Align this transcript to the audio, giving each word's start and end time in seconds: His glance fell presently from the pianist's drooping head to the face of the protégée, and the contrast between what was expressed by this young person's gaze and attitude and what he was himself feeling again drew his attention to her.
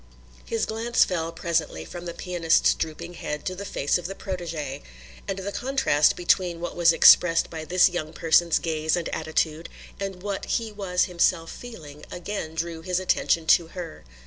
His 0.45 0.65
glance 0.65 1.05
fell 1.05 1.31
presently 1.31 1.85
from 1.85 2.07
the 2.07 2.15
pianist's 2.15 2.73
drooping 2.73 3.13
head 3.13 3.45
to 3.45 3.53
the 3.53 3.65
face 3.65 3.99
of 3.99 4.07
the 4.07 4.15
protégée, 4.15 4.81
and 5.27 5.37
the 5.37 5.51
contrast 5.51 6.15
between 6.15 6.59
what 6.59 6.75
was 6.75 6.91
expressed 6.91 7.51
by 7.51 7.65
this 7.65 7.87
young 7.87 8.11
person's 8.11 8.57
gaze 8.57 8.95
and 8.95 9.09
attitude 9.09 9.69
and 9.99 10.23
what 10.23 10.45
he 10.45 10.71
was 10.71 11.03
himself 11.03 11.51
feeling 11.51 12.03
again 12.09 12.55
drew 12.55 12.81
his 12.81 12.99
attention 12.99 13.45
to 13.45 13.67
her. 13.77 14.03